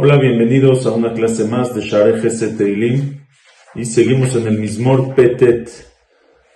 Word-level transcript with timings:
Hola, 0.00 0.16
bienvenidos 0.16 0.86
a 0.86 0.92
una 0.92 1.12
clase 1.12 1.44
más 1.44 1.74
de 1.74 1.82
Share 1.82 2.22
Teilim 2.56 3.26
y 3.74 3.84
seguimos 3.84 4.34
en 4.36 4.46
el 4.46 4.58
Mismor 4.58 5.14
Petet, 5.14 5.70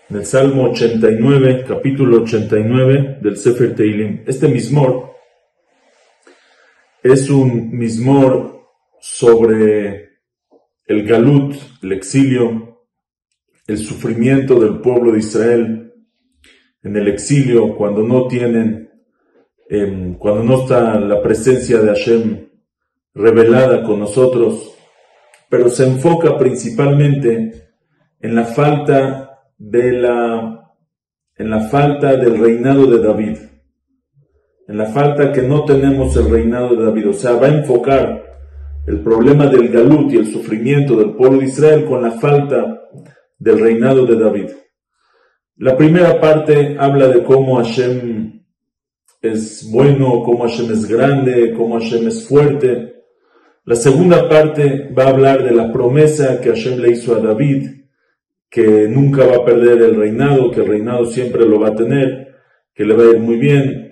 en 0.09 0.17
el 0.17 0.25
Salmo 0.25 0.71
89, 0.71 1.65
capítulo 1.69 2.23
89 2.23 3.19
del 3.21 3.37
Sefer 3.37 3.75
Teilim. 3.75 4.23
Este 4.27 4.49
Mismor 4.49 5.13
es 7.03 7.29
un 7.29 7.77
Mismor 7.77 8.69
sobre 9.01 10.21
el 10.87 11.07
Galut, 11.07 11.57
el 11.83 11.93
exilio, 11.93 12.87
el 13.67 13.79
sufrimiento 13.79 14.59
del 14.61 14.81
pueblo 14.81 15.13
de 15.13 15.19
Israel 15.19 15.92
en 16.83 16.97
el 16.97 17.09
exilio 17.09 17.77
cuando 17.77 18.03
no 18.03 18.27
tienen, 18.27 18.91
em, 19.69 20.15
cuando 20.15 20.43
no 20.43 20.63
está 20.63 20.99
la 20.99 21.23
presencia 21.23 21.79
de 21.79 21.89
Hashem 21.89 22.49
revelada 23.15 23.83
con 23.83 24.01
nosotros, 24.01 24.75
pero 25.49 25.69
se 25.69 25.87
enfoca 25.87 26.39
principalmente 26.39 27.71
en 28.21 28.35
la 28.35 28.45
falta 28.45 29.43
de 29.59 29.93
la, 29.93 30.73
en 31.37 31.51
la 31.51 31.61
falta 31.61 32.17
del 32.17 32.39
reinado 32.39 32.87
de 32.87 33.07
David, 33.07 33.39
en 34.69 34.79
la 34.79 34.87
falta 34.87 35.33
que 35.33 35.43
no 35.43 35.65
tenemos 35.65 36.17
el 36.17 36.31
reinado 36.31 36.75
de 36.75 36.85
David, 36.85 37.11
o 37.11 37.13
sea, 37.13 37.33
va 37.33 37.47
a 37.47 37.59
enfocar 37.59 38.23
el 38.87 39.01
problema 39.01 39.47
del 39.47 39.69
galut 39.69 40.13
y 40.13 40.17
el 40.17 40.27
sufrimiento 40.27 40.97
del 40.97 41.13
pueblo 41.13 41.39
de 41.39 41.47
Israel 41.47 41.85
con 41.85 42.03
la 42.03 42.13
falta 42.13 42.89
del 43.39 43.61
reinado 43.61 44.07
de 44.07 44.17
David. 44.17 44.51
La 45.63 45.77
primera 45.77 46.21
parte 46.21 46.75
habla 46.77 47.07
de 47.07 47.23
cómo 47.23 47.55
Hashem 47.59 48.43
es 49.21 49.71
bueno, 49.71 50.25
cómo 50.25 50.43
Hashem 50.43 50.73
es 50.73 50.89
grande, 50.89 51.55
cómo 51.57 51.79
Hashem 51.79 52.09
es 52.09 52.27
fuerte, 52.27 53.05
la 53.65 53.77
segunda 53.77 54.29
parte 54.29 54.93
va 54.93 55.05
a 55.05 55.11
hablar 55.11 55.45
de 55.45 55.53
la 55.53 55.71
promesa 55.71 56.41
que 56.41 56.49
Hashem 56.49 56.81
le 56.81 56.91
hizo 56.91 57.15
a 57.15 57.21
David, 57.21 57.85
que 58.51 58.89
nunca 58.89 59.25
va 59.25 59.37
a 59.37 59.45
perder 59.45 59.83
el 59.83 59.95
reinado, 59.95 60.51
que 60.51 60.63
el 60.63 60.67
reinado 60.67 61.05
siempre 61.07 61.47
lo 61.47 61.61
va 61.61 61.69
a 61.69 61.77
tener, 61.77 62.35
que 62.75 62.85
le 62.85 62.97
va 62.97 63.05
a 63.05 63.11
ir 63.11 63.21
muy 63.21 63.37
bien. 63.37 63.89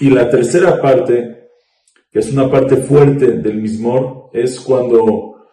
Y 0.00 0.08
la 0.08 0.26
tercera 0.30 0.80
parte, 0.80 1.50
que 2.10 2.20
es 2.20 2.32
una 2.32 2.50
parte 2.50 2.76
fuerte 2.76 3.32
del 3.32 3.58
Mismor, 3.58 4.30
es 4.32 4.58
cuando 4.58 5.48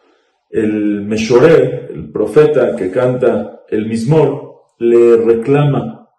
el 0.50 1.02
Meshorer, 1.02 1.90
el 1.94 2.10
profeta 2.10 2.74
que 2.74 2.90
canta 2.90 3.66
el 3.68 3.86
Mismor, 3.86 4.47
le 4.80 5.18
reclama, 5.18 6.10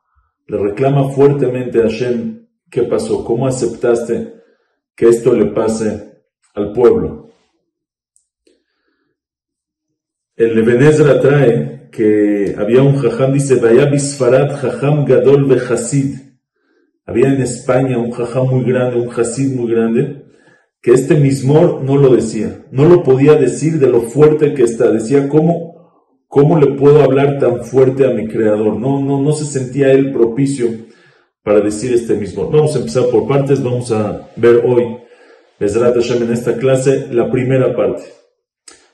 le 0.46 0.58
reclama 0.58 1.10
fuertemente 1.10 1.80
a 1.80 1.84
Hashem 1.84 2.46
qué 2.70 2.82
pasó, 2.82 3.24
cómo 3.24 3.46
aceptaste 3.46 4.34
que 4.94 5.08
esto 5.08 5.32
le 5.32 5.46
pase 5.46 6.22
al 6.54 6.72
pueblo. 6.72 7.30
El 10.36 10.58
Ebenezer 10.58 11.20
trae 11.20 11.88
que 11.90 12.54
había 12.58 12.82
un 12.82 12.96
jajam, 12.96 13.32
dice, 13.32 13.56
Vaya 13.56 13.86
bisfarat 13.86 14.52
jajam 14.60 15.04
gadol 15.04 15.50
hasid. 15.68 16.16
Había 17.06 17.28
en 17.28 17.42
España 17.42 17.98
un 17.98 18.10
jajam 18.10 18.46
muy 18.48 18.64
grande, 18.64 19.00
un 19.00 19.08
hasid 19.08 19.54
muy 19.56 19.70
grande, 19.72 20.26
que 20.80 20.92
este 20.92 21.16
mismor 21.16 21.82
no 21.82 21.96
lo 21.96 22.14
decía, 22.14 22.66
no 22.70 22.88
lo 22.88 23.02
podía 23.02 23.34
decir 23.34 23.78
de 23.78 23.88
lo 23.88 24.02
fuerte 24.02 24.54
que 24.54 24.62
está. 24.62 24.90
Decía, 24.90 25.28
¿cómo, 25.28 25.67
cómo 26.28 26.58
le 26.58 26.76
puedo 26.76 27.02
hablar 27.02 27.38
tan 27.38 27.64
fuerte 27.64 28.06
a 28.06 28.10
mi 28.10 28.28
creador? 28.28 28.76
No, 28.76 29.00
no, 29.00 29.20
no 29.20 29.32
se 29.32 29.46
sentía 29.46 29.92
él 29.92 30.12
propicio 30.12 30.68
para 31.42 31.60
decir 31.60 31.92
este 31.92 32.14
mismo. 32.14 32.48
Vamos 32.50 32.76
a 32.76 32.78
empezar 32.78 33.06
por 33.10 33.26
partes, 33.26 33.62
vamos 33.62 33.90
a 33.90 34.28
ver 34.36 34.62
hoy, 34.64 34.98
Bezrat 35.58 35.94
Hashem, 35.94 36.22
en 36.22 36.32
esta 36.32 36.56
clase, 36.56 37.08
la 37.10 37.30
primera 37.30 37.74
parte. 37.74 38.04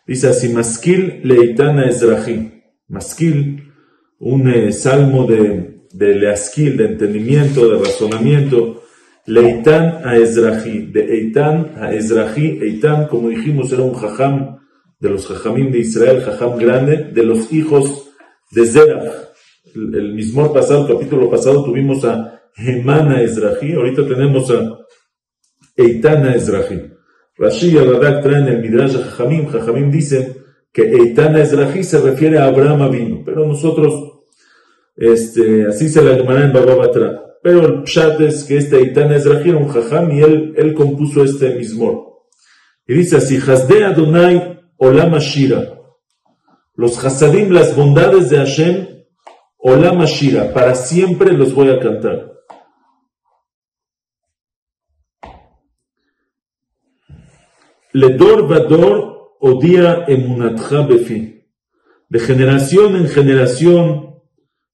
Dice 0.06 0.28
así, 0.28 0.48
Maskil 0.48 1.20
Leitana 1.24 1.86
Ezrahi. 1.86 2.52
Maskil, 2.88 3.72
un 4.18 4.48
eh, 4.48 4.72
salmo 4.72 5.26
de, 5.26 5.80
de 5.92 6.14
leaskil, 6.14 6.76
de 6.76 6.86
entendimiento, 6.86 7.68
de 7.68 7.84
razonamiento. 7.84 8.82
Leitan 9.26 10.06
a 10.06 10.18
Ezrahi, 10.18 10.92
de 10.92 11.14
Eitan 11.14 11.72
a 11.80 11.92
Ezrahi. 11.94 12.58
Eitan, 12.62 13.08
como 13.08 13.30
dijimos, 13.30 13.72
era 13.72 13.82
un 13.82 13.94
jajam 13.94 14.58
de 15.04 15.10
los 15.10 15.26
jajamim 15.26 15.70
de 15.70 15.80
Israel, 15.80 16.22
jajam 16.22 16.56
grande, 16.56 17.10
de 17.12 17.22
los 17.22 17.52
hijos 17.52 18.06
de 18.52 18.64
Zerach. 18.64 19.12
El, 19.74 20.14
mismo 20.14 20.50
pasado, 20.50 20.88
capítulo 20.88 21.28
pasado, 21.28 21.62
tuvimos 21.62 22.02
a 22.06 22.40
Hemana 22.56 23.20
Ezrahi, 23.20 23.74
ahorita 23.74 24.08
tenemos 24.08 24.50
a 24.50 24.78
Eitana 25.76 26.34
Ezrahi. 26.34 26.90
Rashi 27.36 27.76
y 27.76 27.78
Radak 27.78 28.22
traen 28.22 28.48
el 28.48 28.62
Midrash 28.62 28.96
Jajamim. 28.96 29.48
Jajamim 29.48 29.90
dice 29.90 30.36
que 30.72 30.82
Eitana 30.82 31.42
Ezrahi 31.42 31.84
se 31.84 32.00
refiere 32.00 32.38
a 32.38 32.46
Abraham 32.46 32.82
Avinu, 32.82 33.24
pero 33.26 33.46
nosotros, 33.46 33.92
este, 34.96 35.66
así 35.66 35.90
se 35.90 36.02
la 36.02 36.16
llamará 36.16 36.46
en 36.46 36.52
Bababatra. 36.54 37.20
Pero 37.42 37.66
el 37.66 37.82
pshat 37.82 38.22
es 38.22 38.44
que 38.44 38.56
este 38.56 38.78
Eitana 38.78 39.16
Ezrahi 39.16 39.50
era 39.50 39.58
un 39.58 39.68
Jajam 39.68 40.12
y 40.12 40.22
él, 40.22 40.54
él 40.56 40.72
compuso 40.72 41.22
este 41.22 41.54
mismor. 41.56 42.22
Y 42.86 42.94
dice 42.94 43.16
así, 43.16 43.36
Hasde 43.36 43.84
Adonai 43.84 44.54
Olam 44.84 45.14
Ashira. 45.14 45.80
Los 46.74 47.02
Hasadim, 47.02 47.50
las 47.50 47.74
bondades 47.74 48.28
de 48.28 48.36
Hashem, 48.36 48.86
Olam 49.56 50.02
Ashira, 50.02 50.52
para 50.52 50.74
siempre 50.74 51.32
los 51.32 51.54
voy 51.54 51.70
a 51.70 51.80
cantar. 51.80 52.34
Ledor 57.92 58.46
Vador 58.46 59.36
odia 59.40 60.04
emunatja 60.06 60.82
befi. 60.82 61.46
De 62.10 62.18
generación 62.18 62.96
en 62.96 63.08
generación, 63.08 64.20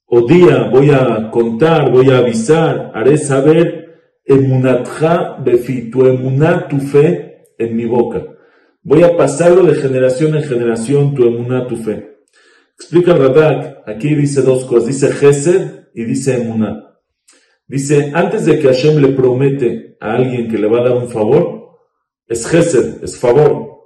odia, 0.07 0.65
voy 0.71 0.91
a 0.91 1.31
contar, 1.31 1.93
voy 1.93 2.11
a 2.11 2.19
avisar, 2.19 2.91
haré 2.95 3.17
saber 3.17 4.01
emunatja 4.25 5.37
befi, 5.39 5.89
tu 5.89 6.05
emuná, 6.05 6.67
tu 6.67 6.81
fe 6.81 7.45
en 7.59 7.77
mi 7.77 7.85
boca. 7.85 8.40
Voy 8.83 9.03
a 9.03 9.17
pasarlo 9.17 9.63
de 9.65 9.75
generación 9.75 10.35
en 10.35 10.45
generación, 10.45 11.15
tu 11.15 11.25
emuná, 11.25 11.67
tu 11.67 11.77
fe. 11.77 12.19
Explica 12.79 13.15
Radak, 13.15 13.83
aquí 13.87 14.15
dice 14.15 14.43
dos 14.43 14.65
cosas, 14.65 14.87
dice 14.87 15.13
Gesed 15.13 15.89
y 15.95 16.05
dice 16.05 16.37
emuná. 16.37 16.91
Dice, 17.71 18.11
antes 18.15 18.47
de 18.47 18.59
que 18.59 18.67
Hashem 18.67 18.97
le 19.01 19.09
promete 19.11 19.97
a 20.01 20.15
alguien 20.15 20.49
que 20.49 20.59
le 20.59 20.67
va 20.67 20.81
a 20.81 20.89
dar 20.89 20.97
un 20.97 21.09
favor, 21.09 21.79
es 22.27 22.45
gesed, 22.45 23.05
es 23.05 23.17
favor, 23.17 23.83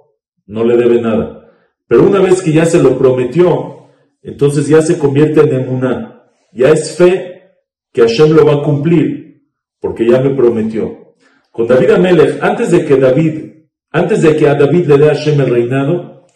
no 0.47 0.63
le 0.63 0.75
debe 0.75 0.99
nada. 0.99 1.51
Pero 1.87 2.03
una 2.03 2.19
vez 2.19 2.41
que 2.41 2.51
ya 2.51 2.65
se 2.65 2.81
lo 2.81 2.97
prometió, 2.97 3.89
entonces 4.23 4.67
ya 4.67 4.81
se 4.81 4.97
convierte 4.97 5.41
en 5.41 5.53
emuná. 5.53 6.31
Ya 6.51 6.69
es 6.69 6.95
fe 6.95 7.51
que 7.93 8.01
Hashem 8.01 8.31
lo 8.31 8.43
va 8.43 8.53
a 8.53 8.63
cumplir, 8.63 9.43
porque 9.79 10.09
ya 10.09 10.19
me 10.19 10.31
prometió. 10.31 11.15
Con 11.51 11.67
David 11.67 11.91
Amelech, 11.91 12.41
antes 12.41 12.71
de 12.71 12.85
que 12.85 12.97
David, 12.97 13.54
antes 13.95 14.23
de 14.23 14.35
que 14.35 14.49
a 14.49 14.55
David 14.55 14.87
le 14.87 14.97
dé 14.97 15.09
a 15.09 15.13
Hashem 15.13 15.39
el 15.39 15.49
reinado, 15.49 16.27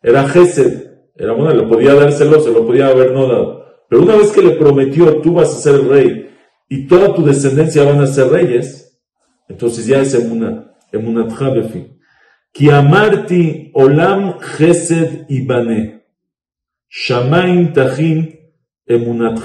era 0.00 0.28
Gesed, 0.28 0.84
era 1.16 1.32
bueno, 1.32 1.52
le 1.52 1.66
podía 1.66 1.92
dárselo, 1.92 2.38
se 2.38 2.52
lo 2.52 2.64
podía 2.64 2.86
haber 2.86 3.10
no 3.10 3.26
dado. 3.26 3.64
Pero 3.88 4.02
una 4.02 4.14
vez 4.14 4.30
que 4.30 4.40
le 4.40 4.50
prometió, 4.50 5.20
tú 5.20 5.32
vas 5.32 5.52
a 5.52 5.58
ser 5.58 5.74
el 5.74 5.88
rey 5.88 6.30
y 6.68 6.86
toda 6.86 7.12
tu 7.16 7.24
descendencia 7.24 7.82
van 7.82 8.00
a 8.00 8.06
ser 8.06 8.28
reyes, 8.28 9.00
entonces 9.48 9.88
ya 9.88 10.00
es 10.00 10.14
Emuna, 10.14 10.76
Emunat 10.92 11.32
Jabefi. 11.32 11.98
Kiamarti 12.52 13.72
Olam 13.74 14.38
Gesed 14.38 15.26
Ibane. 15.28 16.04
Shamaim 16.88 17.72
Tajim 17.72 18.32
Emunat 18.86 19.40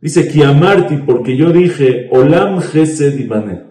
Dice 0.00 0.26
Kiamarti 0.26 0.96
porque 1.04 1.36
yo 1.36 1.52
dije 1.52 2.08
Olam 2.10 2.62
Gesed 2.62 3.18
Ibane. 3.18 3.65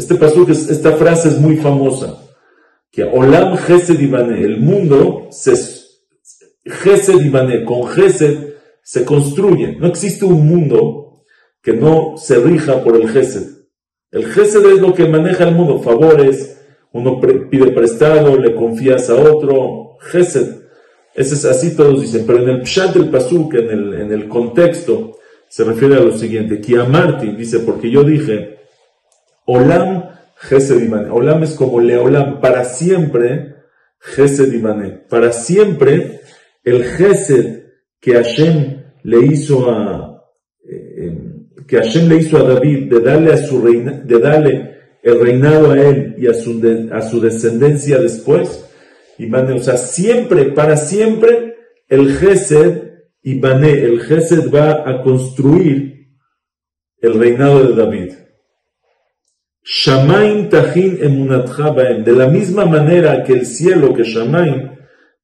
Este 0.00 0.14
paso, 0.14 0.46
esta 0.48 0.92
frase 0.92 1.28
es 1.28 1.38
muy 1.38 1.58
famosa. 1.58 2.26
Que 2.90 3.04
Olam 3.04 3.58
Gesed 3.58 4.00
Ibane, 4.00 4.40
el 4.40 4.58
mundo, 4.58 5.28
se, 5.30 5.52
Gesed 6.64 7.20
Ibane, 7.20 7.66
con 7.66 7.86
Gesed 7.86 8.54
se 8.82 9.04
construye. 9.04 9.76
No 9.78 9.88
existe 9.88 10.24
un 10.24 10.46
mundo 10.46 11.26
que 11.62 11.74
no 11.74 12.14
se 12.16 12.38
rija 12.38 12.82
por 12.82 12.96
el 12.96 13.10
Gesed. 13.10 13.42
El 14.10 14.24
Gesed 14.24 14.64
es 14.72 14.80
lo 14.80 14.94
que 14.94 15.06
maneja 15.06 15.46
el 15.46 15.54
mundo, 15.54 15.80
favores, 15.80 16.58
uno 16.92 17.20
pide 17.20 17.70
prestado, 17.72 18.38
le 18.38 18.54
confías 18.54 19.10
a 19.10 19.16
otro, 19.16 19.98
Gesed. 20.00 20.62
Ese 21.14 21.34
es 21.34 21.44
así 21.44 21.76
todos 21.76 22.00
dicen, 22.00 22.24
pero 22.26 22.42
en 22.42 22.48
el 22.48 22.62
Pshat 22.62 22.94
del 22.94 23.10
Pasuk, 23.10 23.52
en 23.52 23.68
el, 23.68 23.94
en 24.00 24.12
el 24.12 24.28
contexto, 24.28 25.18
se 25.46 25.62
refiere 25.62 25.96
a 25.96 26.00
lo 26.00 26.16
siguiente, 26.16 26.58
Kiamarti, 26.58 27.32
dice, 27.32 27.58
porque 27.58 27.90
yo 27.90 28.02
dije, 28.02 28.59
Olam 29.50 30.10
Gesed 30.36 30.80
Imane. 30.80 31.10
Olam 31.10 31.42
es 31.42 31.54
como 31.54 31.80
Leolam, 31.80 32.40
para 32.40 32.64
siempre, 32.64 33.56
Gesed 33.98 34.52
Imane. 34.52 34.90
Para 35.08 35.32
siempre, 35.32 36.20
el 36.62 36.84
Gesed 36.84 37.64
que 38.00 38.14
Hashem 38.14 38.82
le 39.02 39.26
hizo 39.26 39.68
a, 39.70 40.22
eh, 40.64 41.18
que 41.66 41.78
Hashem 41.78 42.08
le 42.08 42.16
hizo 42.16 42.36
a 42.38 42.44
David 42.44 42.90
de 42.90 43.00
darle, 43.00 43.32
a 43.32 43.36
su 43.38 43.60
reina, 43.60 43.92
de 43.92 44.18
darle 44.20 44.70
el 45.02 45.20
reinado 45.20 45.72
a 45.72 45.80
él 45.80 46.14
y 46.16 46.28
a 46.28 46.34
su, 46.34 46.60
a 46.92 47.02
su 47.02 47.20
descendencia 47.20 47.98
después. 47.98 48.66
Y 49.18 49.30
o 49.34 49.58
sea, 49.58 49.76
siempre, 49.76 50.46
para 50.46 50.76
siempre, 50.76 51.56
el 51.88 52.16
Gesed 52.16 52.84
y 53.22 53.38
Bané, 53.38 53.72
el 53.72 54.00
Gesed 54.00 54.50
va 54.50 54.88
a 54.88 55.02
construir 55.02 56.08
el 57.02 57.14
reinado 57.14 57.64
de 57.64 57.74
David. 57.74 58.12
Shamaim 59.62 60.48
Tahin 60.48 60.98
Emunatcha 61.02 61.70
de 61.72 62.12
la 62.12 62.28
misma 62.28 62.64
manera 62.64 63.22
que 63.22 63.34
el 63.34 63.46
cielo, 63.46 63.94
que 63.94 64.04
Shamaim 64.04 64.70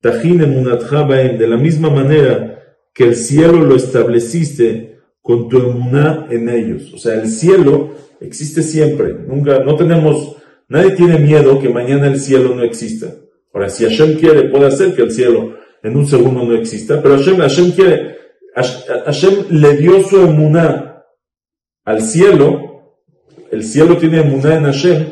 Tahin 0.01 0.43
Emunatcha 0.43 1.05
de 1.05 1.47
la 1.47 1.57
misma 1.57 1.91
manera 1.91 2.57
que 2.93 3.05
el 3.05 3.17
cielo 3.17 3.61
lo 3.61 3.77
estableciste 3.77 5.01
con 5.21 5.49
tu 5.49 5.59
emuná 5.59 6.29
en 6.31 6.49
ellos. 6.49 6.93
O 6.95 6.99
sea, 6.99 7.15
el 7.15 7.29
cielo 7.29 7.95
existe 8.21 8.63
siempre. 8.63 9.13
Nunca, 9.13 9.59
no 9.59 9.77
tenemos, 9.77 10.37
nadie 10.69 10.93
tiene 10.93 11.19
miedo 11.19 11.59
que 11.59 11.69
mañana 11.69 12.07
el 12.07 12.21
cielo 12.21 12.55
no 12.55 12.63
exista. 12.63 13.13
Ahora, 13.53 13.69
si 13.69 13.85
Hashem 13.85 14.19
quiere, 14.19 14.49
puede 14.49 14.67
hacer 14.67 14.95
que 14.95 15.03
el 15.03 15.11
cielo 15.11 15.57
en 15.83 15.97
un 15.97 16.07
segundo 16.07 16.45
no 16.45 16.55
exista, 16.55 17.03
pero 17.03 17.17
Hashem, 17.17 17.39
Hashem 17.39 17.73
quiere, 17.73 18.17
Hashem 18.55 19.47
le 19.51 19.77
dio 19.77 20.03
su 20.03 20.21
emuná 20.21 21.05
al 21.85 22.03
cielo, 22.03 22.66
el 23.57 23.65
cielo 23.65 23.97
tiene 23.97 24.21
emuná 24.21 24.57
en 24.57 24.65
Hashem, 24.65 25.07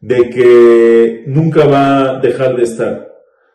de 0.00 0.30
que 0.30 1.24
nunca 1.26 1.66
va 1.66 2.10
a 2.10 2.18
dejar 2.18 2.56
de 2.56 2.62
estar. 2.62 3.08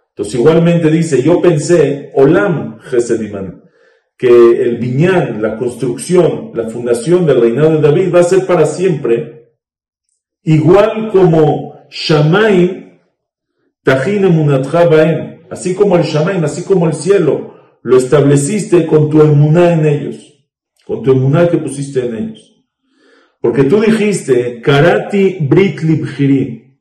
Entonces 0.09 0.35
igualmente 0.35 0.91
dice, 0.91 1.21
yo 1.23 1.41
pensé, 1.41 2.11
Olam 2.13 2.79
Gesediman, 2.79 3.63
que 4.17 4.27
el 4.27 4.77
viñán, 4.77 5.41
la 5.41 5.57
construcción, 5.57 6.51
la 6.53 6.69
fundación 6.69 7.25
del 7.25 7.41
reinado 7.41 7.71
de 7.71 7.81
David 7.81 8.13
va 8.13 8.19
a 8.19 8.23
ser 8.23 8.45
para 8.45 8.65
siempre, 8.65 9.53
igual 10.43 11.09
como 11.11 11.85
Shamaim, 11.89 12.99
Tajin 13.83 14.23
Baem, 14.91 15.39
así 15.49 15.73
como 15.73 15.95
el 15.95 16.03
Shamaim, 16.03 16.43
así 16.43 16.63
como 16.63 16.85
el 16.87 16.93
cielo, 16.93 17.55
lo 17.81 17.97
estableciste 17.97 18.85
con 18.85 19.09
tu 19.09 19.21
emuná 19.21 19.73
en 19.73 19.85
ellos, 19.85 20.45
con 20.85 21.01
tu 21.01 21.13
emuná 21.13 21.49
que 21.49 21.57
pusiste 21.57 22.05
en 22.05 22.15
ellos. 22.15 22.48
Porque 23.41 23.63
tú 23.63 23.79
dijiste, 23.79 24.61
Karati 24.61 25.37
Brit 25.41 25.81
Libhiri, 25.81 26.77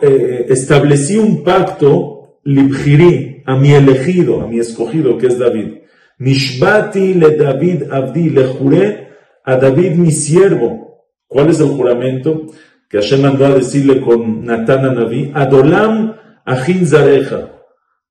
eh, 0.00 0.46
establecí 0.48 1.18
un 1.18 1.44
pacto 1.44 2.40
Libhiri 2.44 3.42
a 3.44 3.56
mi 3.56 3.72
elegido, 3.72 4.40
a 4.40 4.46
mi 4.46 4.58
escogido, 4.58 5.18
que 5.18 5.26
es 5.26 5.38
David. 5.38 5.80
Nishbati 6.18 7.14
le 7.14 7.36
David 7.36 7.90
Abdi, 7.90 8.30
le 8.30 8.44
juré 8.46 9.08
a 9.44 9.56
David 9.56 9.92
mi 9.92 10.10
siervo. 10.10 11.06
¿Cuál 11.26 11.50
es 11.50 11.60
el 11.60 11.68
juramento? 11.68 12.46
Que 12.88 12.98
Hashem 12.98 13.22
mandó 13.22 13.46
a 13.46 13.54
decirle 13.54 14.00
con 14.00 14.44
Natana 14.44 14.92
Naví, 14.92 15.30
Adolam 15.34 16.14
Ajin 16.44 16.86
Zareja. 16.86 17.52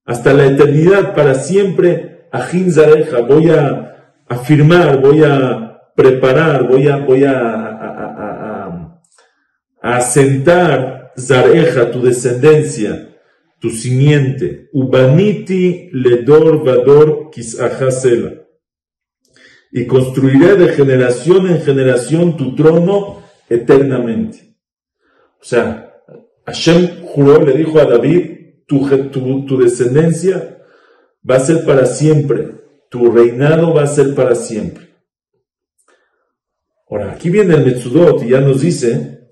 Hasta 0.06 0.34
la 0.34 0.46
eternidad, 0.46 1.14
para 1.14 1.34
siempre, 1.36 2.28
Ajin 2.32 2.72
Zareja. 2.72 3.22
Voy 3.22 3.50
a 3.50 4.16
afirmar, 4.28 5.02
voy 5.02 5.24
a 5.24 5.69
preparar, 6.01 6.68
voy 6.68 6.88
a, 6.88 6.98
voy 6.98 7.24
a, 7.25 7.36
a, 9.81 10.01
Zareja, 11.18 11.92
tu 11.92 12.01
descendencia 12.01 13.10
tu 13.60 13.69
simiente, 13.69 14.69
Ubaniti 14.72 15.90
ledor 15.92 16.63
vador 16.63 17.30
kisahasela. 17.30 18.46
Y 19.72 19.86
construiré 19.86 20.56
de 20.56 20.69
generación 20.69 21.48
en 21.48 21.62
generación 21.62 22.38
tu 22.38 22.56
trono 22.56 23.22
eternamente. 23.50 24.56
O 25.40 25.44
sea, 25.44 26.01
Hashem 26.46 27.04
juró, 27.04 27.46
le 27.46 27.54
dijo 27.54 27.80
a 27.80 27.86
David, 27.86 28.31
tu, 28.66 29.57
descendencia 29.60 30.63
va 31.30 31.36
a 31.36 31.40
ser 31.40 31.66
para 31.66 31.86
siempre, 31.86 32.56
tu 32.90 33.12
reinado 33.12 33.74
va 33.74 33.84
a 33.84 33.88
ser 33.88 34.16
para 34.16 34.34
siempre. 34.34 34.88
Ahora, 36.89 37.12
aquí 37.12 37.30
viene 37.30 37.56
el 37.56 37.65
Metsudot 37.65 38.24
y 38.24 38.30
ya 38.30 38.41
nos 38.41 38.62
dice, 38.62 39.27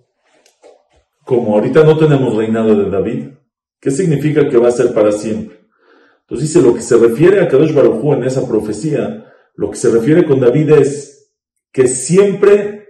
como 1.23 1.55
ahorita 1.55 1.83
no 1.83 1.97
tenemos 1.97 2.35
reinado 2.35 2.75
de 2.75 2.89
David, 2.89 3.37
¿Qué 3.79 3.91
significa 3.91 4.49
que 4.49 4.57
va 4.57 4.69
a 4.69 4.71
ser 4.71 4.93
para 4.93 5.11
siempre? 5.11 5.57
Entonces 6.21 6.49
dice, 6.49 6.65
lo 6.65 6.73
que 6.73 6.81
se 6.81 6.97
refiere 6.97 7.41
a 7.41 7.47
Kadosh 7.47 7.73
Baruj 7.73 8.13
en 8.15 8.23
esa 8.23 8.47
profecía, 8.47 9.25
lo 9.55 9.69
que 9.69 9.77
se 9.77 9.89
refiere 9.91 10.25
con 10.25 10.39
David 10.39 10.71
es 10.71 11.31
que 11.71 11.87
siempre, 11.87 12.87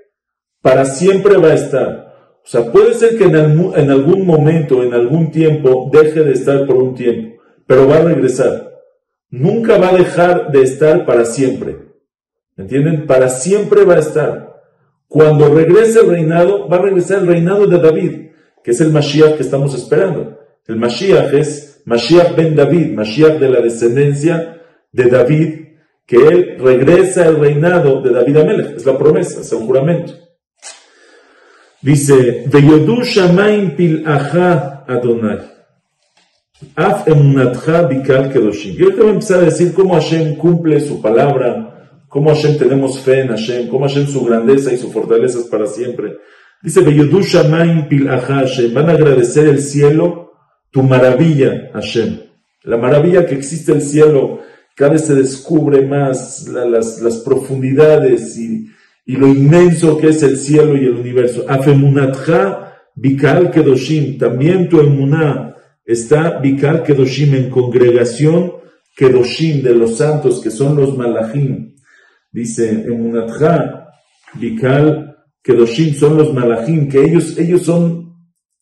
para 0.62 0.86
siempre 0.86 1.38
va 1.38 1.50
a 1.50 1.56
estar. 1.56 2.08
O 2.44 2.50
sea, 2.50 2.72
puede 2.72 2.94
ser 2.94 3.18
que 3.18 3.26
en, 3.26 3.36
en 3.36 3.92
algún 3.92 4.26
momento, 4.26 4.82
en 4.82 4.94
algún 4.94 5.30
tiempo, 5.32 5.90
deje 5.92 6.24
de 6.24 6.32
estar 6.32 6.66
por 6.66 6.78
un 6.78 6.96
tiempo, 6.96 7.42
pero 7.66 7.88
va 7.88 7.98
a 7.98 8.04
regresar. 8.04 8.74
Nunca 9.30 9.78
va 9.78 9.90
a 9.90 9.98
dejar 9.98 10.52
de 10.52 10.62
estar 10.62 11.06
para 11.06 11.26
siempre. 11.26 11.78
¿Entienden? 12.56 13.06
Para 13.06 13.28
siempre 13.28 13.84
va 13.84 13.96
a 13.96 14.00
estar. 14.00 14.57
Cuando 15.08 15.54
regrese 15.54 16.02
el 16.02 16.10
reinado, 16.10 16.68
va 16.68 16.78
a 16.78 16.82
regresar 16.82 17.20
el 17.20 17.28
reinado 17.28 17.66
de 17.66 17.80
David, 17.80 18.12
que 18.64 18.72
es 18.72 18.82
el 18.82 18.92
Mashiach 18.92 19.38
que 19.38 19.44
estamos 19.44 19.74
esperando. 19.74 20.40
El 20.66 20.76
Mashiach 20.76 21.34
es 21.34 21.82
Mashiach 21.86 22.36
ben 22.36 22.56
David, 22.56 22.94
Mashiach 22.94 23.40
de 23.40 23.50
la 23.50 23.62
descendencia 23.62 24.62
de 24.92 25.06
David, 25.06 25.54
que 26.06 26.18
él 26.18 26.58
regresa 26.60 27.26
al 27.26 27.40
reinado 27.40 28.02
de 28.02 28.12
David 28.12 28.38
Amelech. 28.38 28.76
Es 28.76 28.86
la 28.86 28.98
promesa, 28.98 29.42
es 29.42 29.52
el 29.52 29.60
juramento. 29.60 30.14
Dice, 31.82 32.44
Veyodu 32.48 33.04
Shamaim 33.04 33.76
pil 33.76 34.04
Adonai. 34.06 35.40
Af 36.76 37.08
emunatcha 37.08 37.84
bikal 37.84 38.32
kedoshim. 38.32 38.76
Yo 38.76 38.90
te 38.90 39.02
voy 39.02 39.10
a 39.10 39.14
empezar 39.14 39.40
a 39.40 39.46
decir 39.46 39.74
cómo 39.74 39.94
Hashem 39.94 40.36
cumple 40.36 40.80
su 40.80 41.02
palabra, 41.02 41.67
cómo 42.18 42.32
Hashem 42.32 42.58
tenemos 42.58 43.00
fe 43.02 43.22
en 43.22 43.28
Hashem, 43.28 43.68
cómo 43.68 43.88
Hashem 43.88 44.08
su 44.08 44.26
grandeza 44.26 44.74
y 44.74 44.78
su 44.78 44.92
fortaleza 44.92 45.38
es 45.38 45.46
para 45.46 45.68
siempre. 45.68 46.18
Dice. 46.64 46.82
Van 46.82 48.90
a 48.90 48.92
agradecer 48.92 49.48
el 49.48 49.62
cielo 49.62 50.32
tu 50.72 50.82
maravilla, 50.82 51.70
Hashem. 51.76 52.18
La 52.64 52.78
maravilla 52.78 53.28
que 53.28 53.36
existe 53.36 53.72
el 53.72 53.84
cielo, 53.84 54.40
cada 54.76 54.94
vez 54.94 55.06
se 55.06 55.14
descubre 55.14 55.86
más 55.86 56.48
las, 56.48 57.22
profundidades 57.24 58.36
y, 58.36 58.66
lo 59.06 59.28
inmenso 59.28 60.00
que 60.00 60.08
es 60.08 60.24
el 60.24 60.38
cielo 60.38 60.76
y 60.76 60.86
el 60.86 60.96
universo. 60.96 61.46
Afemunatcha 61.48 62.80
Bikal 62.96 63.52
Kedoshim, 63.52 64.18
también 64.18 64.70
tu 64.70 64.80
emuná 64.80 65.56
está 65.86 66.40
Bikal 66.40 66.82
Kedoshim 66.82 67.36
en 67.36 67.52
congregación 67.52 68.54
Kedoshim 68.96 69.62
de 69.62 69.76
los 69.76 69.98
santos 69.98 70.42
que 70.42 70.50
son 70.50 70.76
los 70.76 70.98
malachim. 70.98 71.77
Dice 72.38 72.86
Emunatcha 72.86 73.88
Bikal 74.36 75.16
Kedoshim 75.42 75.96
son 75.96 76.18
los 76.18 76.32
malachim, 76.32 76.88
que 76.88 77.04
ellos, 77.04 77.36
ellos 77.36 77.64
son 77.64 78.14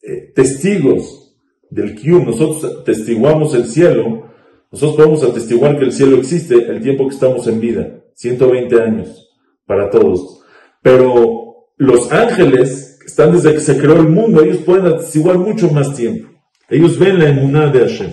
eh, 0.01 0.31
testigos 0.33 1.35
del 1.69 1.93
Qiyum, 1.93 2.25
nosotros 2.25 2.85
testiguamos 2.85 3.53
el 3.53 3.65
cielo, 3.65 4.29
nosotros 4.71 4.95
podemos 4.95 5.23
atestiguar 5.23 5.77
que 5.77 5.83
el 5.83 5.91
cielo 5.91 6.15
existe 6.15 6.55
el 6.55 6.81
tiempo 6.81 7.05
que 7.09 7.15
estamos 7.15 7.47
en 7.47 7.59
vida, 7.59 8.01
120 8.13 8.81
años 8.81 9.29
para 9.65 9.89
todos. 9.89 10.39
Pero 10.81 11.67
los 11.75 12.09
ángeles, 12.13 12.97
que 13.01 13.07
están 13.07 13.33
desde 13.33 13.55
que 13.55 13.59
se 13.59 13.77
creó 13.77 13.97
el 13.97 14.07
mundo, 14.07 14.41
ellos 14.41 14.59
pueden 14.59 14.85
atestiguar 14.85 15.37
mucho 15.37 15.69
más 15.71 15.93
tiempo. 15.93 16.29
Ellos 16.69 16.97
ven 16.97 17.19
la 17.19 17.27
emuná 17.27 17.67
de 17.67 17.79
Hashem. 17.79 18.11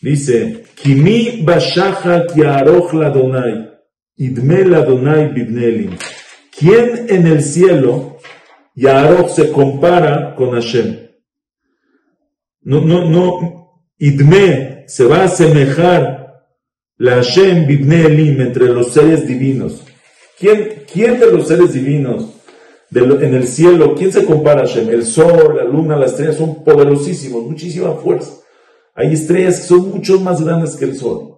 Dice, 0.00 0.62
Kimi 0.76 1.42
bashacha 1.42 2.24
la 2.36 3.10
donai, 3.10 3.70
¿Quién 6.58 7.06
en 7.08 7.26
el 7.26 7.42
cielo, 7.42 8.18
Yaroch 8.74 9.30
se 9.30 9.50
compara 9.50 10.34
con 10.34 10.50
Hashem? 10.50 11.08
no, 12.62 12.82
no, 12.82 13.08
no, 13.08 13.84
Idme 13.98 14.84
se 14.86 15.04
va 15.04 15.22
a 15.22 15.24
asemejar 15.24 16.44
la 16.98 17.16
Hashem 17.16 17.66
Bibne 17.66 18.04
Elim 18.04 18.42
entre 18.42 18.66
los 18.66 18.92
seres 18.92 19.26
divinos. 19.26 19.84
¿Quién, 20.38 20.84
quién 20.90 21.18
de 21.18 21.32
los 21.32 21.48
seres 21.48 21.72
divinos 21.72 22.34
en 22.92 23.34
el 23.34 23.46
cielo, 23.46 23.94
quién 23.94 24.12
se 24.12 24.26
compara 24.26 24.62
a 24.62 24.66
Hashem? 24.66 24.90
El 24.90 25.06
sol, 25.06 25.56
la 25.56 25.64
luna, 25.64 25.96
las 25.96 26.10
estrellas 26.10 26.36
son 26.36 26.62
poderosísimos, 26.62 27.44
muchísima 27.44 27.92
fuerza. 27.92 28.32
Hay 28.94 29.14
estrellas 29.14 29.60
que 29.60 29.68
son 29.68 29.90
mucho 29.90 30.20
más 30.20 30.44
grandes 30.44 30.76
que 30.76 30.84
el 30.84 30.96
sol. 30.96 31.29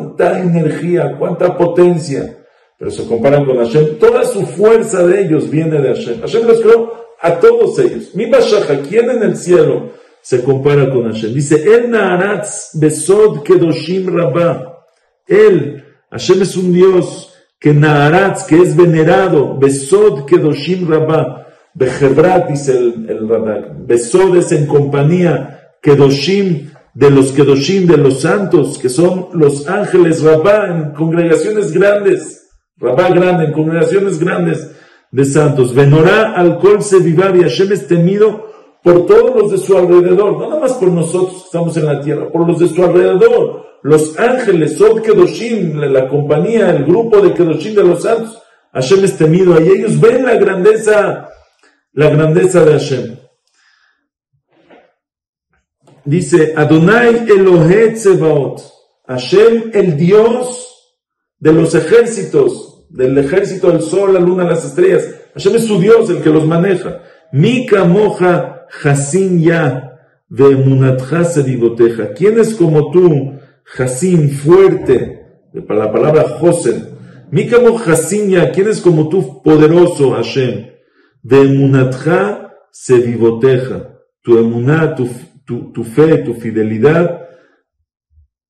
Cuánta 0.00 0.40
energía, 0.40 1.16
cuánta 1.18 1.56
potencia. 1.56 2.38
Pero 2.78 2.90
se 2.90 3.06
comparan 3.06 3.44
con 3.44 3.58
Hashem. 3.58 3.98
Toda 3.98 4.24
su 4.24 4.46
fuerza 4.46 5.06
de 5.06 5.22
ellos 5.22 5.50
viene 5.50 5.80
de 5.80 5.94
Hashem. 5.94 6.20
Hashem 6.20 6.46
los 6.46 6.60
creó 6.60 6.92
a 7.20 7.34
todos 7.34 7.78
ellos. 7.78 8.14
Mi 8.14 8.26
Bashaja, 8.26 8.80
¿quién 8.80 9.10
en 9.10 9.22
el 9.22 9.36
cielo 9.36 9.90
se 10.22 10.42
compara 10.42 10.90
con 10.90 11.10
Hashem. 11.10 11.32
Dice, 11.32 11.62
El 11.62 11.90
Naaratz 11.90 12.70
Besod 12.74 13.42
Kedoshim 13.42 14.14
Rabba. 14.14 14.84
Él, 15.26 15.84
Hashem 16.10 16.42
es 16.42 16.56
un 16.56 16.72
Dios 16.72 17.32
que 17.58 17.72
Naharatz, 17.72 18.44
que 18.44 18.56
es 18.56 18.74
venerado, 18.74 19.56
Besod 19.58 20.24
Kedoshim 20.24 20.88
Rabá, 20.88 21.46
Bejebrat, 21.74 22.48
dice 22.48 22.72
el, 22.72 23.06
el 23.08 23.28
Radak, 23.28 23.86
Besod 23.86 24.36
es 24.36 24.50
en 24.52 24.66
compañía, 24.66 25.74
Kedoshim, 25.80 26.70
de 26.94 27.10
los 27.10 27.32
Kedoshim, 27.32 27.86
de 27.86 27.96
los 27.96 28.20
santos, 28.20 28.78
que 28.78 28.88
son 28.88 29.28
los 29.32 29.68
ángeles 29.68 30.22
Rabá, 30.22 30.66
en 30.68 30.92
congregaciones 30.92 31.72
grandes, 31.72 32.48
Rabá 32.76 33.10
grande, 33.10 33.46
en 33.46 33.52
congregaciones 33.52 34.18
grandes 34.18 34.70
de 35.10 35.24
santos. 35.24 35.74
Venorá 35.74 36.32
al 36.32 36.58
Kol 36.58 36.82
Sevivar 36.82 37.36
y 37.36 37.42
Hashem 37.42 37.72
es 37.72 37.86
temido 37.86 38.50
por 38.82 39.06
todos 39.06 39.36
los 39.36 39.52
de 39.52 39.58
su 39.58 39.76
alrededor, 39.76 40.38
no 40.38 40.48
nada 40.48 40.60
más 40.60 40.72
por 40.74 40.88
nosotros 40.88 41.32
que 41.32 41.46
estamos 41.46 41.76
en 41.76 41.86
la 41.86 42.00
tierra, 42.00 42.30
por 42.30 42.46
los 42.46 42.58
de 42.58 42.68
su 42.68 42.82
alrededor, 42.82 43.66
los 43.82 44.18
ángeles, 44.18 44.78
Sod 44.78 45.02
Kedoshim, 45.02 45.78
la, 45.80 46.08
compañía, 46.08 46.70
el 46.70 46.84
grupo 46.84 47.20
de 47.20 47.34
Kedoshim 47.34 47.74
de 47.74 47.84
los 47.84 48.02
santos, 48.02 48.40
Hashem 48.72 49.04
es 49.04 49.16
temido 49.16 49.60
y 49.60 49.68
ellos 49.68 50.00
ven 50.00 50.24
la 50.24 50.36
grandeza, 50.36 51.28
la 51.92 52.10
grandeza 52.10 52.64
de 52.64 52.72
Hashem. 52.72 53.19
Dice 56.04 56.54
Adonai 56.56 57.26
Elohe 57.28 57.92
Tsebaot, 57.92 58.62
Hashem 59.06 59.70
el 59.72 59.96
Dios 59.96 60.66
de 61.38 61.52
los 61.52 61.74
ejércitos, 61.74 62.86
del 62.90 63.16
ejército 63.18 63.70
del 63.70 63.82
sol, 63.82 64.14
la 64.14 64.20
luna, 64.20 64.44
las 64.44 64.64
estrellas. 64.64 65.08
Hashem 65.34 65.56
es 65.56 65.66
su 65.66 65.80
Dios, 65.80 66.10
el 66.10 66.22
que 66.22 66.30
los 66.30 66.46
maneja. 66.46 67.02
Mika 67.32 67.84
moja 67.84 68.66
Hasin 68.82 69.42
ya 69.42 69.90
de. 70.28 72.14
¿Quién 72.16 72.38
es 72.38 72.54
como 72.54 72.90
tú, 72.90 73.32
Hasin, 73.76 74.30
fuerte? 74.30 75.26
La 75.52 75.92
palabra 75.92 76.38
Josen. 76.40 76.88
Mikamo 77.30 77.78
Hasin 77.78 78.30
ya, 78.30 78.50
¿quién 78.50 78.68
es 78.68 78.80
como 78.80 79.08
tú, 79.08 79.42
poderoso, 79.42 80.12
Hashem? 80.12 80.66
De 81.22 81.44
Munatja 81.44 82.52
Sedivoteja. 82.70 83.98
Tu 84.22 84.38
emuná, 84.38 84.94
tu, 84.94 85.08
tu, 85.72 85.84
fe, 85.84 86.18
tu 86.18 86.34
fidelidad 86.34 87.28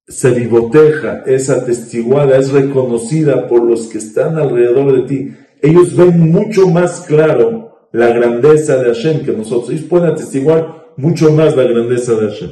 se 0.07 0.31
vivoteja, 0.31 1.23
es 1.25 1.49
atestiguada, 1.49 2.37
es 2.37 2.51
reconocida 2.51 3.47
por 3.47 3.63
los 3.63 3.87
que 3.87 3.99
están 3.99 4.39
alrededor 4.39 4.93
de 4.95 5.03
ti. 5.09 5.33
Ellos 5.63 5.97
ven 5.97 6.31
mucho 6.31 6.69
más 6.69 7.03
claro 7.03 7.89
la 7.93 8.09
grandeza 8.09 8.77
de 8.77 8.93
Hashem 8.93 9.25
que 9.25 9.33
nosotros. 9.33 9.71
Ellos 9.71 9.85
pueden 9.85 10.11
atestiguar 10.11 10.93
mucho 10.97 11.33
más 11.33 11.57
la 11.57 11.65
grandeza 11.65 12.15
de 12.15 12.29
Hashem. 12.29 12.51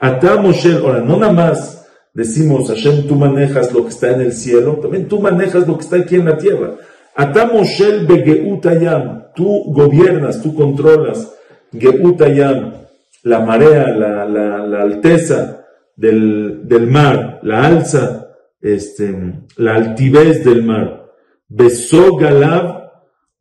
Ata 0.00 0.34
ahora 0.34 1.00
no 1.00 1.18
nada 1.18 1.32
más 1.32 1.86
decimos 2.14 2.68
Hashem, 2.68 3.06
tú 3.06 3.16
manejas 3.16 3.72
lo 3.72 3.82
que 3.84 3.90
está 3.90 4.10
en 4.12 4.22
el 4.22 4.32
cielo, 4.32 4.78
también 4.80 5.08
tú 5.08 5.20
manejas 5.20 5.66
lo 5.66 5.76
que 5.76 5.84
está 5.84 5.96
aquí 5.96 6.16
en 6.16 6.24
la 6.24 6.38
tierra. 6.38 6.76
Ata 7.14 7.46
Moshel 7.46 8.06
begeutayam, 8.06 9.24
tú 9.34 9.64
gobiernas, 9.72 10.40
tú 10.40 10.54
controlas 10.54 11.32
geutayam, 11.72 12.87
la 13.28 13.40
marea, 13.40 13.88
la, 13.88 14.24
la, 14.24 14.66
la 14.66 14.82
alteza 14.82 15.66
del, 15.94 16.66
del, 16.66 16.86
mar, 16.86 17.40
la 17.42 17.66
alza, 17.66 18.30
este, 18.60 19.14
la 19.56 19.74
altivez 19.74 20.44
del 20.44 20.62
mar. 20.62 21.12
Besó 21.48 22.16
Galab 22.16 22.90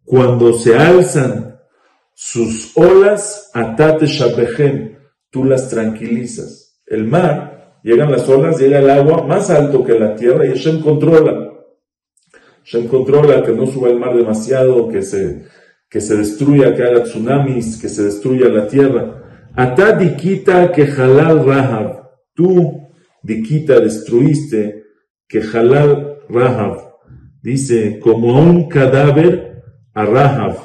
cuando 0.03 0.53
se 0.53 0.75
alzan 0.75 1.59
sus 2.13 2.75
olas, 2.75 3.49
atate 3.53 4.07
shabehem, 4.07 4.97
tú 5.29 5.43
las 5.43 5.69
tranquilizas. 5.69 6.81
El 6.85 7.05
mar, 7.05 7.79
llegan 7.83 8.11
las 8.11 8.27
olas, 8.27 8.59
llega 8.59 8.79
el 8.79 8.89
agua 8.89 9.23
más 9.23 9.49
alto 9.49 9.83
que 9.83 9.99
la 9.99 10.15
tierra 10.15 10.45
y 10.45 10.49
Hashem 10.49 10.81
controla. 10.81 11.53
Hashem 12.63 12.87
controla 12.87 13.43
que 13.43 13.53
no 13.53 13.65
suba 13.67 13.89
el 13.89 13.99
mar 13.99 14.15
demasiado, 14.15 14.89
que 14.89 15.01
se, 15.01 15.45
que 15.89 16.01
se 16.01 16.17
destruya, 16.17 16.75
que 16.75 16.83
haga 16.83 17.03
tsunamis, 17.03 17.77
que 17.77 17.87
se 17.87 18.03
destruya 18.03 18.49
la 18.49 18.67
tierra. 18.67 19.26
Ata 19.57 19.91
dikita 19.93 20.71
que 20.71 20.83
halal 20.83 21.43
rahab. 21.43 21.87
Tú, 22.35 22.93
dikita, 23.23 23.79
destruiste 23.79 24.83
que 25.27 25.41
halal 25.41 26.19
rahab. 26.29 26.87
Dice, 27.41 27.99
como 27.99 28.39
un 28.39 28.69
cadáver 28.69 29.63
a 29.95 30.05
Rahab. 30.05 30.57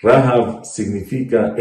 Rahab 0.00 0.64
significa, 0.64 1.54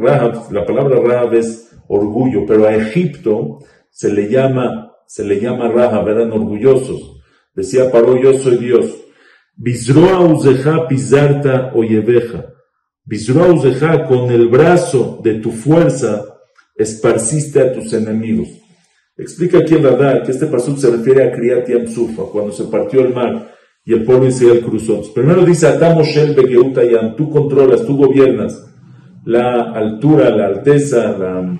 Rahab, 0.00 0.50
la 0.50 0.66
palabra 0.66 1.00
Rahab 1.00 1.34
es 1.34 1.70
orgullo, 1.86 2.44
pero 2.44 2.66
a 2.66 2.74
Egipto 2.74 3.58
se 3.90 4.12
le 4.12 4.28
llama, 4.28 4.92
se 5.06 5.22
le 5.22 5.38
llama 5.40 5.68
Rahab, 5.68 6.08
eran 6.08 6.32
orgullosos. 6.32 7.20
Decía 7.54 7.92
Paró, 7.92 8.20
yo 8.20 8.32
soy 8.34 8.56
Dios. 8.56 8.86
Bizroa 9.54 10.20
uzeja 10.20 10.88
pizarta 10.88 11.70
oyeveja. 11.74 12.46
Bizroa 13.04 13.52
uzeja, 13.52 14.04
con 14.06 14.30
el 14.30 14.48
brazo 14.48 15.20
de 15.22 15.34
tu 15.34 15.50
fuerza 15.50 16.24
esparciste 16.76 17.60
a 17.60 17.72
tus 17.72 17.92
enemigos. 17.92 18.48
Explica 19.16 19.58
aquí 19.58 19.74
el 19.74 19.82
Radar 19.82 20.22
que 20.22 20.32
este 20.32 20.46
paso 20.46 20.76
se 20.76 20.90
refiere 20.90 21.24
a 21.24 21.32
Kriyat 21.32 21.68
Yamsufa, 21.68 22.22
cuando 22.32 22.52
se 22.52 22.64
partió 22.64 23.00
el 23.00 23.12
mar 23.14 23.54
y 23.84 23.92
el 23.92 24.04
pueblo 24.04 24.28
Israel 24.28 24.60
cruzó. 24.60 25.02
Primero 25.12 25.44
dice, 25.44 25.66
Atamoshel 25.66 26.34
Begeutayam, 26.34 27.16
tú 27.16 27.30
controlas, 27.30 27.84
tú 27.84 27.96
gobiernas 27.96 28.66
la 29.24 29.72
altura, 29.72 30.30
la 30.30 30.46
alteza, 30.46 31.16
la, 31.16 31.58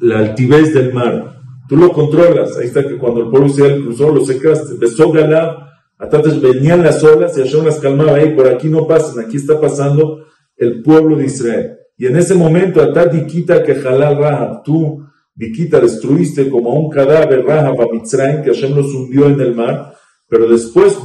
la 0.00 0.18
altivez 0.18 0.72
del 0.72 0.92
mar. 0.92 1.36
Tú 1.68 1.76
lo 1.76 1.92
controlas. 1.92 2.56
Ahí 2.56 2.66
está 2.66 2.86
que 2.86 2.96
cuando 2.96 3.20
el 3.22 3.30
pueblo 3.30 3.48
Israel 3.48 3.82
cruzó, 3.84 4.10
lo 4.10 4.24
secaste. 4.24 4.74
Besó 4.78 5.12
Galá, 5.12 5.69
entonces 6.00 6.40
venían 6.40 6.82
las 6.82 7.04
olas 7.04 7.36
y 7.36 7.42
Hashem 7.42 7.64
las 7.64 7.78
calmaba. 7.78 8.14
Ahí 8.14 8.34
por 8.34 8.48
aquí 8.48 8.68
no 8.68 8.86
pasan, 8.86 9.24
aquí 9.24 9.36
está 9.36 9.60
pasando 9.60 10.24
el 10.56 10.82
pueblo 10.82 11.16
de 11.16 11.26
Israel. 11.26 11.76
Y 11.96 12.06
en 12.06 12.16
ese 12.16 12.34
momento, 12.34 12.80
Atá 12.80 13.06
Dikita 13.06 13.62
que 13.62 13.74
Jalal 13.74 14.16
Rahab, 14.16 14.62
tú, 14.62 15.04
Dikita, 15.34 15.80
destruiste 15.80 16.48
como 16.48 16.72
un 16.74 16.90
cadáver 16.90 17.44
Rahab 17.44 17.80
a 17.80 17.86
Mitzrayim, 17.92 18.42
que 18.42 18.50
Hashem 18.50 18.74
los 18.74 18.86
hundió 18.94 19.26
en 19.26 19.40
el 19.40 19.54
mar. 19.54 19.94
Pero 20.26 20.48
después, 20.48 20.96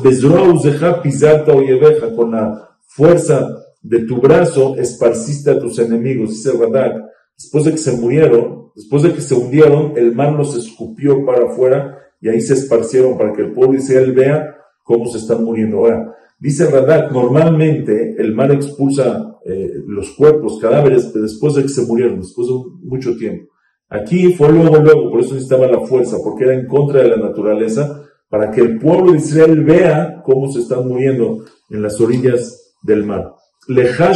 pisata 1.04 1.52
oyeveja, 1.52 2.16
con 2.16 2.32
la 2.32 2.70
fuerza 2.88 3.50
de 3.82 4.06
tu 4.06 4.22
brazo, 4.22 4.75
esparciste 4.78 5.52
a 5.52 5.60
tus 5.60 5.78
enemigos, 5.80 6.30
dice 6.30 6.54
Radak. 6.54 7.04
Después 7.38 7.66
de 7.66 7.72
que 7.72 7.78
se 7.78 7.92
murieron, 7.92 8.72
después 8.75 9.04
de 9.04 9.14
que 9.14 9.22
se 9.22 9.36
hundieron, 9.36 9.94
el 9.98 10.16
mar 10.16 10.32
los 10.32 10.56
escupió 10.56 11.25
para 11.25 11.48
afuera 11.48 11.98
y 12.22 12.30
ahí 12.30 12.40
se 12.40 12.54
esparcieron 12.54 13.18
para 13.18 13.34
que 13.34 13.42
el 13.42 13.52
pueblo 13.52 13.74
de 13.74 13.84
Israel 13.84 14.14
vea 14.14 14.56
cómo 14.86 15.08
se 15.08 15.18
están 15.18 15.44
muriendo. 15.44 15.80
Ahora, 15.80 16.15
dice 16.39 16.70
Radak, 16.70 17.12
normalmente 17.12 18.15
el 18.18 18.34
mar 18.34 18.51
expulsa 18.51 19.39
eh, 19.44 19.74
los 19.88 20.12
cuerpos, 20.12 20.60
cadáveres, 20.62 21.12
después 21.12 21.56
de 21.56 21.63
que 21.63 21.70
se 21.70 21.86
murieron, 21.86 22.22
después 22.22 22.48
de 22.48 22.54
mucho 22.84 23.18
tiempo. 23.18 23.51
Aquí 23.89 24.34
fue 24.34 24.51
luego, 24.51 24.77
luego, 24.77 25.12
por 25.12 25.22
eso 25.22 25.34
necesitaba 25.34 25.68
la 25.68 25.82
fuerza, 25.82 26.18
porque 26.24 26.46
era 26.46 26.54
en 26.54 26.68
contra 26.68 27.01
de 27.01 27.10
la 27.10 27.18
naturaleza 27.18 28.04
para 28.30 28.51
que 28.51 28.62
el 28.62 28.77
pueblo 28.77 29.12
de 29.12 29.18
Israel 29.18 29.63
vea 29.63 30.22
cómo 30.24 30.51
se 30.51 30.60
están 30.60 30.88
muriendo 30.88 31.44
en 31.70 31.82
las 31.82 32.00
orillas 32.00 32.75
del 32.84 33.06
mar. 33.06 33.34
Leja 33.68 34.12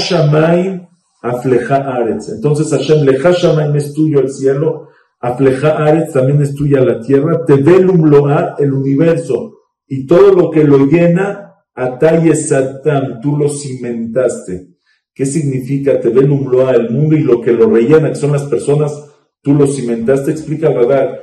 afleja 1.21 1.75
aretz. 1.77 2.29
Entonces 2.29 2.69
Hashem, 2.69 3.05
leja 3.05 3.31
Shamaim 3.31 3.75
es 3.75 3.93
tuyo 3.93 4.19
el 4.19 4.29
cielo, 4.29 4.87
afleja 5.19 5.77
aretz 5.77 6.13
también 6.13 6.41
es 6.41 6.53
tuya 6.53 6.81
la 6.81 7.01
tierra, 7.01 7.43
tevelum 7.45 8.05
loa 8.05 8.55
el 8.59 8.71
universo 8.71 9.58
y 9.89 10.05
todo 10.05 10.33
lo 10.33 10.51
que 10.51 10.63
lo 10.63 10.85
llena, 10.85 11.55
ataye 11.73 12.35
satam, 12.35 13.19
tú 13.21 13.35
lo 13.35 13.49
cimentaste. 13.49 14.67
¿Qué 15.13 15.25
significa 15.25 15.99
tevelum 15.99 16.47
loa 16.47 16.75
el 16.75 16.91
mundo 16.91 17.15
y 17.15 17.23
lo 17.23 17.41
que 17.41 17.51
lo 17.51 17.69
rellena, 17.69 18.09
que 18.09 18.15
son 18.15 18.31
las 18.31 18.43
personas, 18.43 18.93
tú 19.41 19.55
lo 19.55 19.65
cimentaste? 19.65 20.31
Explica 20.31 20.69
el 20.69 20.75
radar. 20.75 21.19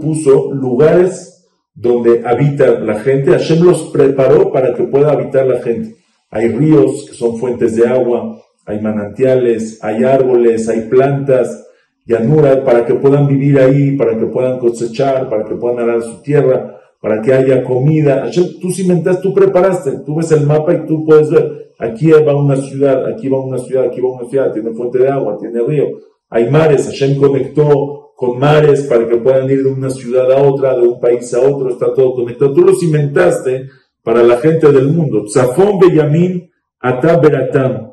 puso 0.00 0.52
lugares 0.54 1.46
donde 1.74 2.22
habita 2.24 2.80
la 2.80 2.98
gente, 3.00 3.32
Hashem 3.32 3.62
los 3.62 3.90
preparó 3.90 4.50
para 4.50 4.72
que 4.72 4.84
pueda 4.84 5.12
habitar 5.12 5.46
la 5.46 5.60
gente. 5.60 5.96
Hay 6.30 6.48
ríos 6.48 7.06
que 7.08 7.14
son 7.14 7.38
fuentes 7.38 7.76
de 7.76 7.86
agua, 7.86 8.40
hay 8.64 8.80
manantiales, 8.80 9.78
hay 9.84 10.02
árboles, 10.02 10.68
hay 10.68 10.88
plantas, 10.88 11.66
llanuras, 12.06 12.60
para 12.60 12.86
que 12.86 12.94
puedan 12.94 13.28
vivir 13.28 13.58
ahí, 13.58 13.96
para 13.96 14.18
que 14.18 14.26
puedan 14.26 14.58
cosechar, 14.58 15.28
para 15.28 15.44
que 15.44 15.54
puedan 15.54 15.80
arar 15.80 16.02
su 16.02 16.22
tierra, 16.22 16.75
para 17.00 17.20
que 17.22 17.32
haya 17.32 17.62
comida. 17.62 18.30
Tú 18.60 18.70
cimentaste, 18.70 19.22
tú 19.22 19.34
preparaste, 19.34 20.00
tú 20.04 20.16
ves 20.16 20.32
el 20.32 20.46
mapa 20.46 20.74
y 20.74 20.86
tú 20.86 21.04
puedes 21.04 21.30
ver, 21.30 21.72
aquí 21.78 22.10
va 22.10 22.36
una 22.36 22.56
ciudad, 22.56 23.06
aquí 23.06 23.28
va 23.28 23.40
una 23.40 23.58
ciudad, 23.58 23.84
aquí 23.84 24.00
va 24.00 24.10
una 24.10 24.28
ciudad, 24.28 24.52
tiene 24.52 24.72
fuente 24.72 24.98
de 24.98 25.08
agua, 25.08 25.38
tiene 25.38 25.60
río, 25.62 25.86
hay 26.28 26.50
mares, 26.50 26.86
Hashem 26.86 27.16
conectó 27.16 28.12
con 28.16 28.38
mares 28.38 28.82
para 28.82 29.06
que 29.06 29.16
puedan 29.16 29.48
ir 29.50 29.62
de 29.62 29.70
una 29.70 29.90
ciudad 29.90 30.32
a 30.32 30.42
otra, 30.42 30.74
de 30.74 30.88
un 30.88 30.98
país 30.98 31.32
a 31.34 31.40
otro, 31.40 31.68
está 31.68 31.92
todo 31.92 32.14
conectado. 32.14 32.54
Tú 32.54 32.62
los 32.62 32.82
inventaste 32.82 33.68
para 34.02 34.22
la 34.22 34.38
gente 34.38 34.72
del 34.72 34.88
mundo. 34.88 35.24
Zafón, 35.28 35.78
Beyamin, 35.78 36.50
Atá, 36.80 37.18
Beratam. 37.18 37.92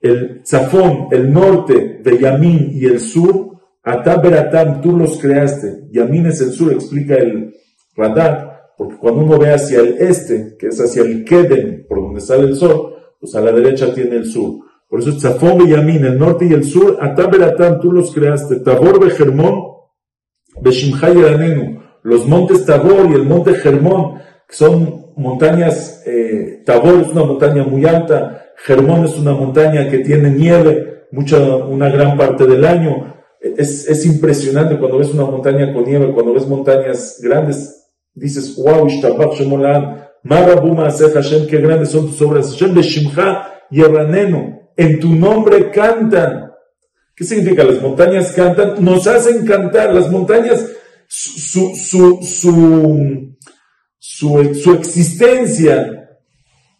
El 0.00 0.42
Zafón, 0.44 1.08
el 1.10 1.32
norte, 1.32 2.00
Beyamin 2.04 2.72
y 2.74 2.84
el 2.84 3.00
sur, 3.00 3.52
Atá, 3.82 4.18
Beratam, 4.18 4.82
tú 4.82 4.98
los 4.98 5.16
creaste. 5.16 5.88
Yamin 5.90 6.26
es 6.26 6.40
el 6.42 6.52
sur, 6.52 6.70
explica 6.72 7.14
el 7.14 7.54
Radak. 7.94 8.74
porque 8.76 8.96
cuando 8.96 9.22
uno 9.22 9.38
ve 9.38 9.52
hacia 9.52 9.80
el 9.80 9.96
este, 9.98 10.56
que 10.58 10.68
es 10.68 10.80
hacia 10.80 11.02
el 11.02 11.24
Keden, 11.24 11.86
por 11.88 12.00
donde 12.00 12.20
sale 12.20 12.44
el 12.44 12.56
sol, 12.56 12.94
pues 13.20 13.34
a 13.34 13.40
la 13.40 13.52
derecha 13.52 13.94
tiene 13.94 14.16
el 14.16 14.26
sur. 14.26 14.64
Por 14.88 15.00
eso 15.00 15.16
Tzafón 15.16 15.66
Yamin, 15.66 16.04
el 16.04 16.18
norte 16.18 16.46
y 16.46 16.52
el 16.52 16.64
sur, 16.64 16.98
Ataberatam, 17.00 17.80
tú 17.80 17.92
los 17.92 18.12
creaste, 18.12 18.56
Tabor 18.56 19.02
Bejermón, 19.02 19.62
Beshimhay 20.60 21.24
Anenu, 21.24 21.80
los 22.02 22.26
montes 22.26 22.66
Tabor 22.66 23.08
y 23.10 23.14
el 23.14 23.24
monte 23.24 23.54
Germón, 23.54 24.18
que 24.48 24.54
son 24.54 25.12
montañas, 25.16 26.02
eh, 26.06 26.62
Tabor 26.66 27.00
es 27.00 27.08
una 27.08 27.24
montaña 27.24 27.64
muy 27.64 27.86
alta, 27.86 28.52
Germón 28.56 29.04
es 29.04 29.18
una 29.18 29.32
montaña 29.32 29.88
que 29.88 30.00
tiene 30.00 30.30
nieve 30.30 31.06
mucha, 31.10 31.38
una 31.38 31.88
gran 31.88 32.16
parte 32.16 32.46
del 32.46 32.64
año. 32.64 33.14
Es, 33.40 33.88
es 33.88 34.04
impresionante 34.06 34.78
cuando 34.78 34.98
ves 34.98 35.12
una 35.14 35.24
montaña 35.24 35.72
con 35.72 35.84
nieve, 35.84 36.12
cuando 36.12 36.34
ves 36.34 36.46
montañas 36.46 37.20
grandes, 37.22 37.81
dices, 38.14 38.56
wow, 38.56 38.86
Ishtabach 38.86 39.38
Shemolan, 39.38 40.08
Marabuma 40.24 40.90
Hashem, 40.90 41.46
qué 41.46 41.58
grandes 41.58 41.90
son 41.90 42.06
tus 42.06 42.22
obras, 42.22 42.50
Hashem 42.52 42.74
Beshimcha 42.74 43.64
Yeranenu, 43.70 44.70
en 44.76 45.00
tu 45.00 45.14
nombre 45.14 45.70
cantan. 45.70 46.52
¿Qué 47.14 47.24
significa? 47.24 47.64
Las 47.64 47.82
montañas 47.82 48.32
cantan, 48.32 48.82
nos 48.84 49.06
hacen 49.06 49.44
cantar, 49.44 49.94
las 49.94 50.10
montañas, 50.10 50.64
su, 51.08 51.74
su, 51.76 52.20
su, 52.22 53.36
su, 53.98 54.72
existencia 54.72 56.08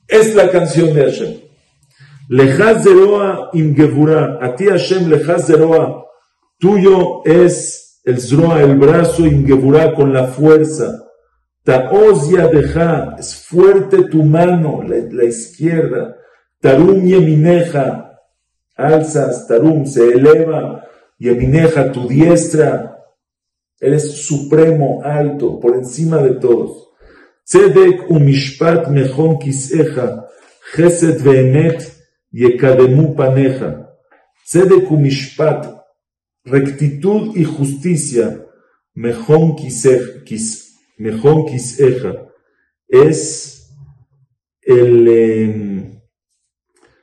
es 0.08 0.34
la 0.34 0.50
canción 0.50 0.94
de 0.94 1.04
Hashem. 1.04 1.34
Lejaz 2.28 2.82
zeroa 2.84 3.50
im 3.52 3.74
a 4.40 4.54
ti 4.54 4.66
Hashem 4.66 5.10
lejaz 5.10 5.46
zeroa, 5.46 6.06
tuyo 6.58 7.22
es 7.24 8.00
el 8.04 8.18
zroa, 8.18 8.62
el 8.62 8.76
brazo 8.76 9.26
im 9.26 9.46
con 9.94 10.12
la 10.12 10.28
fuerza. 10.28 11.11
Taosia 11.64 12.48
deja, 12.48 13.16
es 13.18 13.36
fuerte 13.36 14.04
tu 14.04 14.24
mano, 14.24 14.82
la, 14.82 15.24
izquierda. 15.24 16.16
Tarum 16.60 17.04
Yemineja, 17.06 18.18
alzas, 18.76 19.46
Tarum, 19.46 19.86
se 19.86 20.12
eleva, 20.12 20.84
Yemineja, 21.18 21.92
tu 21.92 22.08
diestra, 22.08 22.98
eres 23.80 24.26
supremo, 24.26 25.02
alto, 25.04 25.60
por 25.60 25.76
encima 25.76 26.18
de 26.18 26.34
todos. 26.34 26.88
Tzedek 27.44 28.10
umishpat 28.10 28.88
mechon 28.88 29.38
kiseja, 29.38 30.28
Chesed 30.74 31.20
veemet 31.22 31.92
yekademu 32.32 33.14
paneja. 33.14 33.88
Tzedek 34.46 34.90
umishpat, 34.90 35.66
rectitud 36.44 37.36
y 37.36 37.44
justicia, 37.44 38.46
mejón 38.94 39.56
kiseja, 39.56 40.22
kis, 40.24 40.61
mejón 41.02 41.46
kiseja, 41.46 42.12
es 42.88 43.74
el... 44.62 45.08
Eh, 45.08 45.88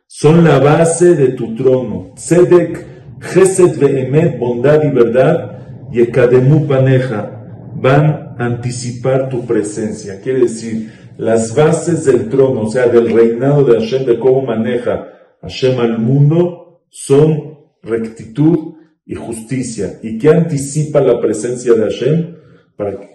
son 0.07 0.43
la 0.43 0.59
base 0.59 1.15
de 1.15 1.29
tu 1.29 1.55
trono. 1.55 2.13
Tzedek, 2.15 2.85
Chesed 3.21 3.77
Vehemet, 3.79 4.39
bondad 4.39 4.83
y 4.83 4.89
verdad, 4.89 5.87
y 5.91 6.01
Ekademu 6.01 6.67
Paneja, 6.67 7.71
van 7.75 8.35
a 8.37 8.45
anticipar 8.45 9.29
tu 9.29 9.45
presencia. 9.45 10.19
Quiere 10.21 10.39
decir, 10.39 10.91
las 11.17 11.53
bases 11.53 12.05
del 12.05 12.29
trono, 12.29 12.61
o 12.61 12.71
sea, 12.71 12.87
del 12.87 13.11
reinado 13.11 13.63
de 13.63 13.79
Hashem, 13.79 14.05
de 14.05 14.19
cómo 14.19 14.41
maneja 14.41 15.07
Hashem 15.41 15.79
al 15.79 15.99
mundo, 15.99 16.85
son 16.89 17.59
rectitud 17.83 18.75
y 19.05 19.15
justicia. 19.15 19.99
¿Y 20.01 20.17
qué 20.17 20.29
anticipa 20.29 21.01
la 21.01 21.19
presencia 21.21 21.73
de 21.73 21.83
Hashem? 21.83 22.38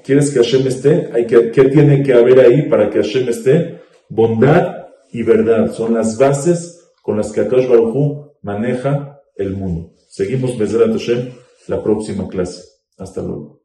¿Quieres 0.05 0.31
que 0.31 0.41
Hashem 0.41 0.67
esté? 0.67 1.11
Hay 1.15 1.27
que, 1.27 1.51
¿Qué 1.51 1.65
tiene 1.65 2.03
que 2.03 2.13
haber 2.13 2.39
ahí 2.41 2.69
para 2.69 2.91
que 2.91 2.99
Hashem 2.99 3.29
esté? 3.29 3.81
Bondad 4.11 4.89
y 5.11 5.23
verdad. 5.23 5.73
Son 5.73 5.95
las 5.95 6.19
bases 6.19 6.93
con 7.03 7.17
las 7.17 7.33
que 7.33 7.41
Akash 7.41 7.69
Baruj 7.69 8.35
maneja 8.43 9.23
el 9.37 9.57
mundo. 9.57 9.93
Seguimos 10.09 10.59
Bezrat 10.59 10.91
Hashem 10.91 11.31
la 11.69 11.83
próxima 11.83 12.29
clase. 12.29 12.63
Hasta 12.99 13.23
luego. 13.23 13.64